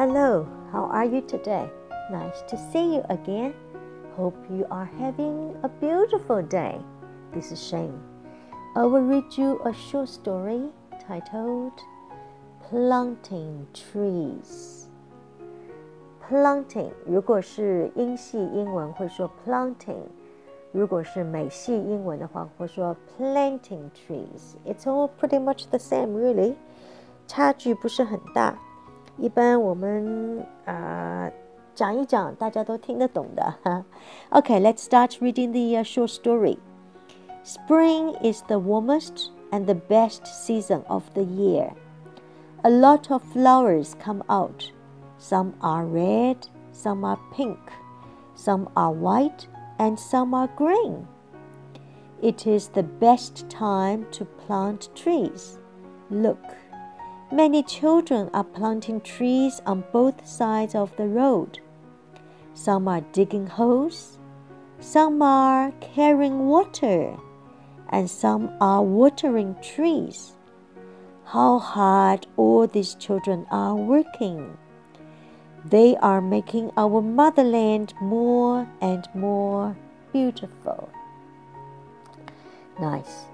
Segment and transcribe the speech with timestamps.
[0.00, 1.68] Hello, how are you today?
[2.10, 3.54] Nice to see you again.
[4.16, 6.78] Hope you are having a beautiful day.
[7.32, 8.00] This is Shane.
[8.74, 10.72] I will read you a short story
[11.06, 11.72] titled
[12.68, 14.86] Planting Trees.
[16.28, 20.06] Planting 如果是英系英文会说 planting，
[20.72, 24.56] 如果是美系英文的话会说 planting trees.
[24.66, 26.54] It's all pretty much the same, really.
[27.26, 28.58] 差距不是很大。
[29.18, 31.32] 一般我们啊、呃、
[31.74, 33.84] 讲一讲，大家都听得懂的。
[34.30, 36.58] Okay, let's start reading the、uh, short story.
[37.44, 41.72] Spring is the warmest and the best season of the year.
[42.62, 44.70] A lot of flowers come out.
[45.18, 46.36] Some are red,
[46.72, 47.58] some are pink,
[48.34, 49.46] some are white,
[49.78, 51.06] and some are green.
[52.20, 55.58] It is the best time to plant trees.
[56.10, 56.42] Look,
[57.31, 61.59] many children are planting trees on both sides of the road.
[62.53, 64.19] Some are digging holes,
[64.79, 67.15] some are carrying water,
[67.89, 70.33] and some are watering trees.
[71.25, 74.57] How hard all these children are working!
[75.63, 79.77] They are making our motherland more and more
[80.11, 80.89] beautiful.
[82.79, 83.25] Nice.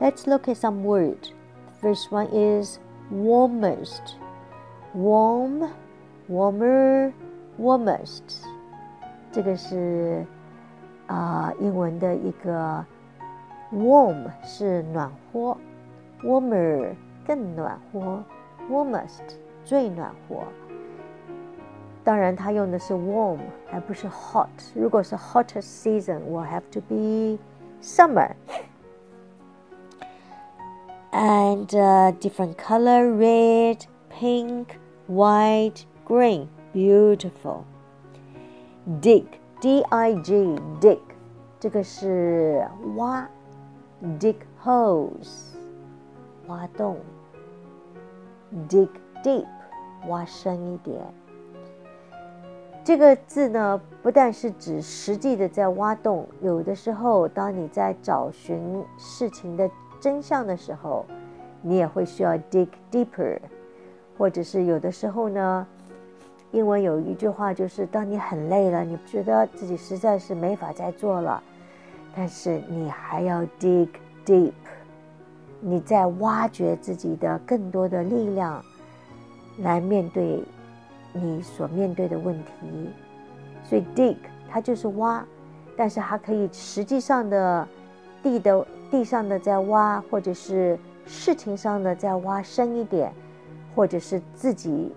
[0.00, 1.32] Let's look at some words.
[1.66, 2.78] The first one is
[3.11, 4.15] warmest.
[4.95, 5.69] Warm,
[6.29, 7.11] warmer,
[7.59, 8.43] warmest.
[9.31, 10.25] 这个是
[11.07, 12.85] 啊、呃、英文的一个
[13.73, 15.57] warm 是暖和，
[16.23, 16.93] warmer
[17.25, 18.23] 更暖和，
[18.69, 19.23] warmest
[19.65, 20.43] 最暖和。
[22.03, 23.39] 当然，它用的是 warm，
[23.71, 24.49] 而不是 hot。
[24.75, 27.39] 如果是 hottest season，will have to be
[27.81, 28.31] summer。
[31.17, 36.49] And uh, different color red, pink, white, green.
[36.73, 37.65] Beautiful.
[38.99, 39.25] Dig,
[39.61, 40.99] D-I-G, dig.
[41.59, 43.29] 这个是挖，
[44.19, 45.53] dig holes，
[46.47, 46.97] 挖洞。
[48.67, 48.89] Dig
[49.23, 49.45] deep，
[50.07, 50.99] 挖深一点。
[52.83, 59.69] 这个字呢，不但是指实际的在挖洞，有的时候，当你在找寻事情的
[60.01, 61.05] 真相的时候，
[61.62, 63.38] 你也会需要 dig deeper，
[64.16, 65.66] 或者是有的时候呢，
[66.52, 71.42] 英文有一句话就是，当你很累了，你觉得自己实在是没法再做了，
[72.14, 73.88] 但是你还要 dig
[74.24, 74.52] deep，
[75.60, 78.62] 你在挖掘自己的更多的力量，
[79.58, 80.42] 来面对。
[81.14, 82.90] 你所面对的问题，
[83.64, 84.14] 所以 dig
[84.48, 85.24] 它就是挖，
[85.74, 87.66] 但是它可以实际上的
[88.22, 93.13] 地的地上的在挖，或者是事情上的在挖深一点，
[93.75, 94.93] 或者是自己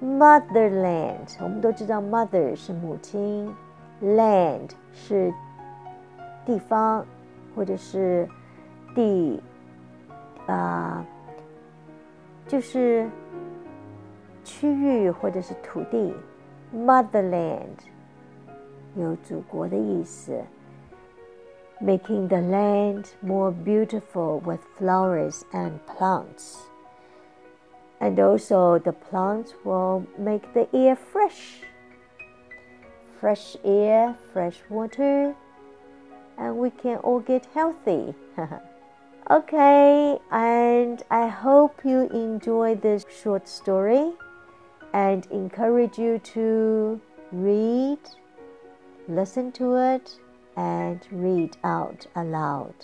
[0.04, 3.52] Motherland，我们都知道 mother 是母亲
[4.04, 5.34] ，land 是
[6.46, 7.04] 地方
[7.56, 8.30] 或者是
[8.94, 9.42] 地
[10.46, 11.04] 啊、
[12.48, 13.10] 就是
[14.44, 16.14] 区域或者是土地。
[16.76, 17.80] Motherland
[18.96, 20.44] 有祖国的意思
[21.82, 26.68] ，making the land more beautiful with flowers and plants.
[28.00, 31.62] And also, the plants will make the air fresh.
[33.20, 35.36] Fresh air, fresh water,
[36.38, 38.14] and we can all get healthy.
[39.32, 44.14] okay, and I hope you enjoy this short story
[44.94, 47.02] and encourage you to
[47.32, 48.00] read,
[49.08, 50.20] listen to it,
[50.57, 52.75] and read out aloud.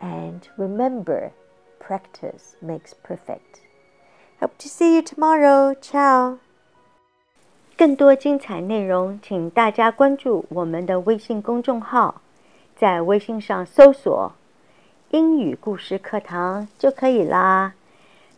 [0.00, 1.30] And remember,
[1.78, 3.60] practice makes perfect.
[4.40, 5.74] Hope to see you tomorrow.
[5.80, 6.38] Ciao.
[7.76, 12.20] 更多精彩内容，请大家关注我们的微信公众号，
[12.76, 14.32] 在微信上搜索“
[15.10, 17.74] 英语故事课堂”就可以啦。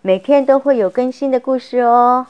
[0.01, 2.27] 每天都会有更新的故事哦。